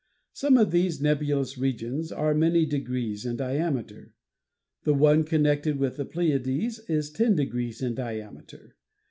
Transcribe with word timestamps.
Some 0.33 0.57
of 0.57 0.71
these 0.71 0.99
nebulous 0.99 1.59
regions 1.59 2.11
are 2.11 2.33
many 2.33 2.65
degrees 2.65 3.23
in 3.23 3.35
diameter. 3.35 4.15
The 4.81 4.95
one 4.95 5.23
connected 5.23 5.77
with 5.77 5.97
the 5.97 6.05
Pleiades 6.05 6.79
is 6.89 7.11
ten 7.11 7.35
degrees 7.35 7.83
in 7.83 7.93
diameter. 7.93 8.77